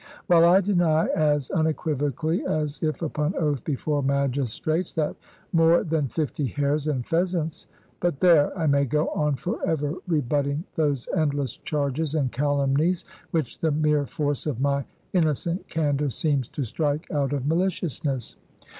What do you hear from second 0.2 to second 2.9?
While I deny as unequivocally as